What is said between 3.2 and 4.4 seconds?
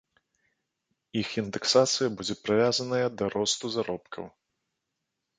росту заробкаў.